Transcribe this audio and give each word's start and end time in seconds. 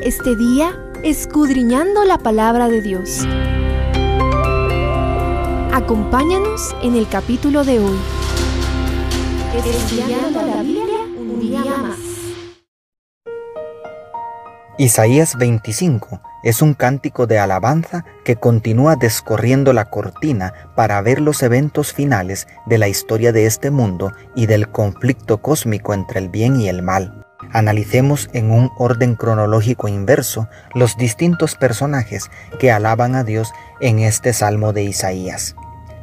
este 0.00 0.36
día 0.36 0.78
escudriñando 1.02 2.04
la 2.04 2.18
palabra 2.18 2.68
de 2.68 2.80
Dios. 2.80 3.26
Acompáñanos 5.72 6.74
en 6.82 6.96
el 6.96 7.08
capítulo 7.08 7.64
de 7.64 7.80
hoy. 7.80 7.98
Estudiando 9.54 10.42
la 10.42 10.62
Biblia 10.62 10.98
un 11.16 11.40
día 11.40 11.64
más. 11.64 11.98
Isaías 14.78 15.36
25 15.36 16.20
es 16.42 16.62
un 16.62 16.74
cántico 16.74 17.26
de 17.26 17.38
alabanza 17.38 18.04
que 18.24 18.36
continúa 18.36 18.96
descorriendo 18.96 19.72
la 19.72 19.90
cortina 19.90 20.52
para 20.74 21.00
ver 21.02 21.20
los 21.20 21.42
eventos 21.42 21.92
finales 21.92 22.48
de 22.66 22.78
la 22.78 22.88
historia 22.88 23.32
de 23.32 23.46
este 23.46 23.70
mundo 23.70 24.12
y 24.34 24.46
del 24.46 24.70
conflicto 24.70 25.42
cósmico 25.42 25.94
entre 25.94 26.20
el 26.20 26.30
bien 26.30 26.60
y 26.60 26.68
el 26.68 26.82
mal. 26.82 27.21
Analicemos 27.52 28.30
en 28.32 28.50
un 28.50 28.70
orden 28.78 29.14
cronológico 29.14 29.88
inverso 29.88 30.48
los 30.74 30.96
distintos 30.96 31.54
personajes 31.54 32.30
que 32.58 32.72
alaban 32.72 33.14
a 33.14 33.24
Dios 33.24 33.52
en 33.80 33.98
este 33.98 34.32
salmo 34.32 34.72
de 34.72 34.84
Isaías. 34.84 35.54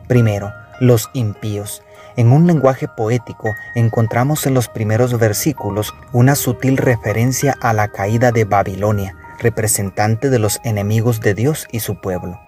Primero, 0.08 0.54
los 0.80 1.10
impíos. 1.14 1.84
En 2.16 2.32
un 2.32 2.48
lenguaje 2.48 2.88
poético 2.88 3.56
encontramos 3.76 4.46
en 4.46 4.54
los 4.54 4.68
primeros 4.68 5.18
versículos 5.18 5.94
una 6.12 6.36
sutil 6.36 6.78
referencia 6.78 7.56
a 7.62 7.74
la 7.74 7.88
caída 7.88 8.32
de 8.32 8.46
Babilonia, 8.46 9.16
representante 9.40 10.30
de 10.30 10.40
los 10.40 10.60
enemigos 10.64 11.22
de 11.22 11.34
Dios 11.34 11.68
y 11.72 11.80
su 11.80 12.00
pueblo. 12.02 12.40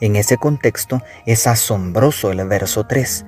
En 0.00 0.16
ese 0.16 0.36
contexto 0.36 1.02
es 1.26 1.46
asombroso 1.46 2.30
el 2.30 2.46
verso 2.46 2.86
3. 2.86 3.24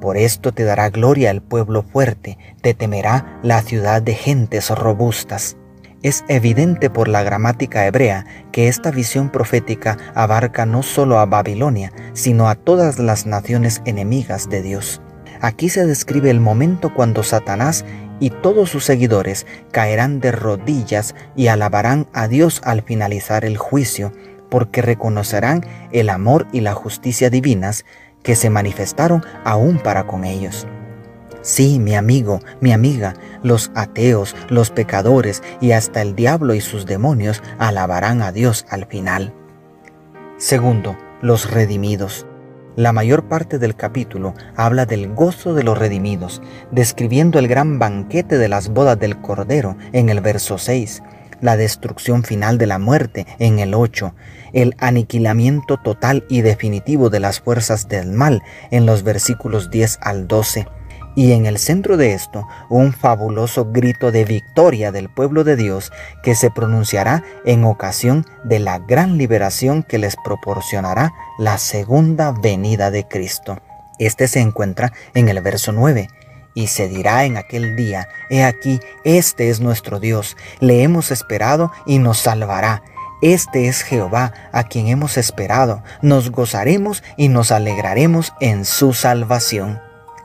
Por 0.00 0.16
esto 0.16 0.52
te 0.52 0.64
dará 0.64 0.88
gloria 0.88 1.30
el 1.30 1.42
pueblo 1.42 1.82
fuerte, 1.82 2.38
te 2.62 2.72
temerá 2.72 3.38
la 3.42 3.60
ciudad 3.60 4.00
de 4.00 4.14
gentes 4.14 4.70
robustas. 4.70 5.56
Es 6.02 6.24
evidente 6.28 6.88
por 6.88 7.08
la 7.08 7.22
gramática 7.22 7.86
hebrea 7.86 8.24
que 8.52 8.68
esta 8.68 8.90
visión 8.90 9.28
profética 9.28 9.98
abarca 10.14 10.64
no 10.64 10.82
solo 10.82 11.18
a 11.18 11.26
Babilonia, 11.26 11.92
sino 12.14 12.48
a 12.48 12.54
todas 12.54 12.98
las 12.98 13.26
naciones 13.26 13.82
enemigas 13.84 14.48
de 14.48 14.62
Dios. 14.62 15.02
Aquí 15.42 15.68
se 15.68 15.86
describe 15.86 16.30
el 16.30 16.40
momento 16.40 16.94
cuando 16.94 17.22
Satanás 17.22 17.84
y 18.18 18.30
todos 18.30 18.70
sus 18.70 18.84
seguidores 18.84 19.46
caerán 19.72 20.20
de 20.20 20.32
rodillas 20.32 21.14
y 21.36 21.48
alabarán 21.48 22.08
a 22.14 22.28
Dios 22.28 22.62
al 22.64 22.82
finalizar 22.82 23.44
el 23.44 23.58
juicio, 23.58 24.12
porque 24.50 24.80
reconocerán 24.80 25.64
el 25.92 26.08
amor 26.08 26.46
y 26.52 26.60
la 26.60 26.74
justicia 26.74 27.28
divinas 27.28 27.84
que 28.22 28.36
se 28.36 28.50
manifestaron 28.50 29.24
aún 29.44 29.78
para 29.78 30.06
con 30.06 30.24
ellos. 30.24 30.66
Sí, 31.42 31.78
mi 31.78 31.96
amigo, 31.96 32.40
mi 32.60 32.72
amiga, 32.72 33.14
los 33.42 33.70
ateos, 33.74 34.36
los 34.50 34.70
pecadores 34.70 35.42
y 35.60 35.72
hasta 35.72 36.02
el 36.02 36.14
diablo 36.14 36.54
y 36.54 36.60
sus 36.60 36.84
demonios 36.84 37.42
alabarán 37.58 38.20
a 38.20 38.30
Dios 38.30 38.66
al 38.68 38.84
final. 38.86 39.32
Segundo, 40.36 40.96
los 41.22 41.50
redimidos. 41.50 42.26
La 42.76 42.92
mayor 42.92 43.24
parte 43.24 43.58
del 43.58 43.74
capítulo 43.74 44.34
habla 44.54 44.86
del 44.86 45.12
gozo 45.12 45.54
de 45.54 45.64
los 45.64 45.76
redimidos, 45.76 46.40
describiendo 46.70 47.38
el 47.38 47.48
gran 47.48 47.78
banquete 47.78 48.38
de 48.38 48.48
las 48.48 48.68
bodas 48.68 48.98
del 48.98 49.20
Cordero 49.20 49.76
en 49.92 50.08
el 50.08 50.20
verso 50.20 50.56
6, 50.56 51.02
la 51.40 51.56
destrucción 51.56 52.24
final 52.24 52.58
de 52.58 52.66
la 52.66 52.78
muerte 52.78 53.26
en 53.38 53.58
el 53.58 53.74
8, 53.74 54.14
el 54.52 54.74
aniquilamiento 54.78 55.76
total 55.76 56.24
y 56.28 56.42
definitivo 56.42 57.10
de 57.10 57.20
las 57.20 57.40
fuerzas 57.40 57.88
del 57.88 58.12
mal 58.12 58.42
en 58.70 58.86
los 58.86 59.02
versículos 59.02 59.70
10 59.70 59.98
al 60.02 60.28
12. 60.28 60.66
Y 61.16 61.32
en 61.32 61.46
el 61.46 61.58
centro 61.58 61.96
de 61.96 62.12
esto, 62.12 62.46
un 62.68 62.92
fabuloso 62.92 63.70
grito 63.72 64.12
de 64.12 64.24
victoria 64.24 64.92
del 64.92 65.08
pueblo 65.08 65.42
de 65.42 65.56
Dios 65.56 65.92
que 66.22 66.34
se 66.36 66.50
pronunciará 66.50 67.24
en 67.44 67.64
ocasión 67.64 68.24
de 68.44 68.60
la 68.60 68.78
gran 68.78 69.18
liberación 69.18 69.82
que 69.82 69.98
les 69.98 70.16
proporcionará 70.24 71.12
la 71.38 71.58
segunda 71.58 72.32
venida 72.32 72.90
de 72.90 73.08
Cristo. 73.08 73.58
Este 73.98 74.28
se 74.28 74.40
encuentra 74.40 74.92
en 75.14 75.28
el 75.28 75.40
verso 75.40 75.72
9 75.72 76.08
y 76.54 76.68
se 76.68 76.88
dirá 76.88 77.24
en 77.24 77.36
aquel 77.36 77.76
día, 77.76 78.08
He 78.28 78.44
aquí, 78.44 78.80
este 79.04 79.50
es 79.50 79.60
nuestro 79.60 80.00
Dios, 80.00 80.36
le 80.60 80.82
hemos 80.82 81.10
esperado 81.10 81.72
y 81.86 81.98
nos 81.98 82.18
salvará. 82.18 82.82
Este 83.22 83.68
es 83.68 83.82
Jehová 83.82 84.32
a 84.50 84.64
quien 84.64 84.88
hemos 84.88 85.18
esperado, 85.18 85.82
nos 86.00 86.30
gozaremos 86.30 87.02
y 87.18 87.28
nos 87.28 87.52
alegraremos 87.52 88.32
en 88.40 88.64
su 88.64 88.94
salvación. 88.94 89.78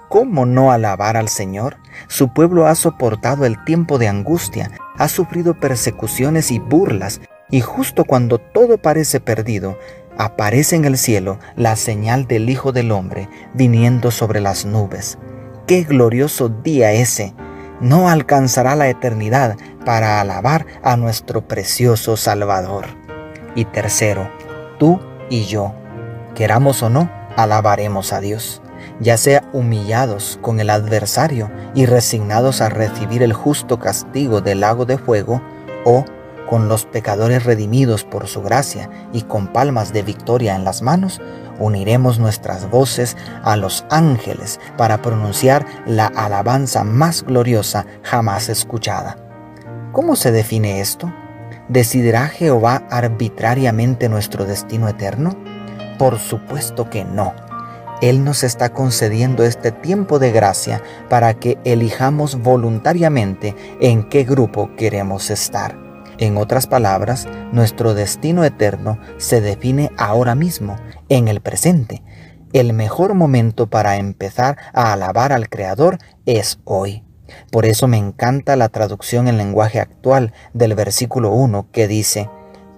¿Cómo 0.07 0.45
no 0.45 0.71
alabar 0.71 1.17
al 1.17 1.27
Señor? 1.27 1.77
Su 2.07 2.31
pueblo 2.33 2.67
ha 2.67 2.75
soportado 2.75 3.45
el 3.45 3.61
tiempo 3.65 3.97
de 3.97 4.07
angustia, 4.07 4.71
ha 4.97 5.09
sufrido 5.09 5.59
persecuciones 5.59 6.51
y 6.51 6.59
burlas, 6.59 7.19
y 7.49 7.59
justo 7.61 8.05
cuando 8.05 8.37
todo 8.37 8.77
parece 8.77 9.19
perdido, 9.19 9.77
aparece 10.17 10.77
en 10.77 10.85
el 10.85 10.97
cielo 10.97 11.39
la 11.55 11.75
señal 11.75 12.27
del 12.27 12.49
Hijo 12.49 12.71
del 12.71 12.91
Hombre 12.91 13.27
viniendo 13.53 14.11
sobre 14.11 14.39
las 14.39 14.65
nubes. 14.65 15.17
Qué 15.67 15.83
glorioso 15.83 16.49
día 16.49 16.91
ese. 16.91 17.33
No 17.81 18.07
alcanzará 18.07 18.75
la 18.75 18.87
eternidad 18.87 19.57
para 19.83 20.21
alabar 20.21 20.67
a 20.83 20.95
nuestro 20.95 21.47
precioso 21.47 22.17
Salvador. 22.17 22.85
Y 23.55 23.65
tercero, 23.65 24.29
tú 24.77 24.99
y 25.27 25.45
yo, 25.45 25.73
queramos 26.35 26.83
o 26.83 26.91
no, 26.91 27.09
alabaremos 27.35 28.13
a 28.13 28.19
Dios, 28.19 28.61
ya 28.99 29.17
sea 29.17 29.43
humillados 29.53 30.37
con 30.43 30.59
el 30.59 30.69
adversario 30.69 31.49
y 31.73 31.87
resignados 31.87 32.61
a 32.61 32.69
recibir 32.69 33.23
el 33.23 33.33
justo 33.33 33.79
castigo 33.79 34.41
del 34.41 34.59
lago 34.59 34.85
de 34.85 34.99
fuego, 34.99 35.41
o 35.83 36.05
con 36.49 36.67
los 36.67 36.85
pecadores 36.85 37.43
redimidos 37.43 38.03
por 38.03 38.27
su 38.27 38.41
gracia 38.41 38.89
y 39.13 39.23
con 39.23 39.47
palmas 39.47 39.93
de 39.93 40.03
victoria 40.03 40.55
en 40.55 40.63
las 40.63 40.81
manos, 40.81 41.21
uniremos 41.59 42.19
nuestras 42.19 42.69
voces 42.69 43.15
a 43.43 43.55
los 43.55 43.85
ángeles 43.89 44.59
para 44.77 45.01
pronunciar 45.01 45.65
la 45.85 46.07
alabanza 46.07 46.83
más 46.83 47.23
gloriosa 47.23 47.85
jamás 48.03 48.49
escuchada. 48.49 49.17
¿Cómo 49.91 50.15
se 50.15 50.31
define 50.31 50.81
esto? 50.81 51.13
¿Decidirá 51.69 52.27
Jehová 52.27 52.83
arbitrariamente 52.89 54.09
nuestro 54.09 54.45
destino 54.45 54.87
eterno? 54.89 55.35
Por 55.97 56.19
supuesto 56.19 56.89
que 56.89 57.05
no. 57.05 57.33
Él 58.01 58.25
nos 58.25 58.43
está 58.43 58.73
concediendo 58.73 59.43
este 59.43 59.71
tiempo 59.71 60.19
de 60.19 60.31
gracia 60.31 60.81
para 61.09 61.33
que 61.35 61.57
elijamos 61.63 62.35
voluntariamente 62.35 63.55
en 63.79 64.03
qué 64.03 64.25
grupo 64.25 64.69
queremos 64.75 65.29
estar. 65.29 65.84
En 66.17 66.37
otras 66.37 66.67
palabras, 66.67 67.27
nuestro 67.51 67.93
destino 67.93 68.43
eterno 68.45 68.99
se 69.17 69.41
define 69.41 69.91
ahora 69.97 70.35
mismo, 70.35 70.77
en 71.09 71.27
el 71.27 71.41
presente. 71.41 72.03
El 72.53 72.73
mejor 72.73 73.15
momento 73.15 73.67
para 73.67 73.97
empezar 73.97 74.57
a 74.73 74.93
alabar 74.93 75.33
al 75.33 75.49
Creador 75.49 75.97
es 76.25 76.59
hoy. 76.63 77.03
Por 77.51 77.65
eso 77.65 77.87
me 77.87 77.97
encanta 77.97 78.55
la 78.55 78.69
traducción 78.69 79.27
en 79.27 79.37
lenguaje 79.37 79.79
actual 79.79 80.31
del 80.53 80.73
versículo 80.75 81.31
1 81.31 81.67
que 81.71 81.87
dice, 81.87 82.29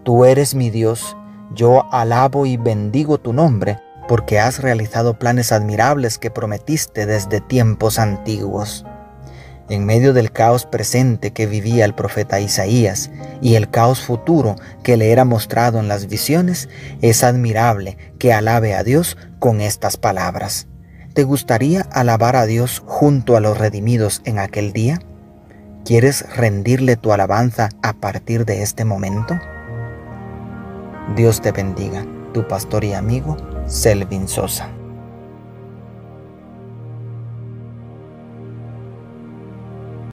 Tú 0.04 0.26
eres 0.26 0.56
mi 0.56 0.70
Dios, 0.70 1.16
yo 1.54 1.92
alabo 1.94 2.46
y 2.46 2.58
bendigo 2.58 3.20
tu 3.20 3.34
nombre, 3.34 3.80
porque 4.08 4.40
has 4.40 4.62
realizado 4.62 5.20
planes 5.20 5.52
admirables 5.52 6.18
que 6.18 6.32
prometiste 6.32 7.06
desde 7.06 7.42
tiempos 7.42 8.00
antiguos. 8.00 8.86
En 9.70 9.86
medio 9.86 10.14
del 10.14 10.32
caos 10.32 10.66
presente 10.66 11.32
que 11.32 11.46
vivía 11.46 11.84
el 11.84 11.94
profeta 11.94 12.40
Isaías 12.40 13.12
y 13.42 13.56
el 13.56 13.70
caos 13.70 14.02
futuro 14.02 14.56
que 14.82 14.96
le 14.96 15.12
era 15.12 15.26
mostrado 15.26 15.80
en 15.80 15.90
las 15.90 16.08
visiones, 16.08 16.70
es 17.02 17.24
admirable 17.24 17.98
que 18.18 18.32
alabe 18.32 18.76
a 18.76 18.84
Dios 18.84 19.18
con 19.40 19.60
estas 19.60 19.98
palabras. 19.98 20.68
¿Te 21.14 21.24
gustaría 21.24 21.82
alabar 21.82 22.36
a 22.36 22.46
Dios 22.46 22.82
junto 22.86 23.36
a 23.36 23.42
los 23.42 23.58
redimidos 23.58 24.22
en 24.24 24.40
aquel 24.40 24.72
día? 24.72 25.02
¿Quieres 25.84 26.26
rendirle 26.36 26.96
tu 26.96 27.12
alabanza 27.12 27.70
a 27.82 27.94
partir 27.94 28.46
de 28.46 28.62
este 28.62 28.86
momento? 28.86 29.38
Dios 31.16 31.42
te 31.42 31.52
bendiga, 31.52 32.06
tu 32.34 32.48
pastor 32.48 32.84
y 32.84 32.94
amigo, 32.94 33.36
Selvin 33.66 34.28
Sosa. 34.28 34.77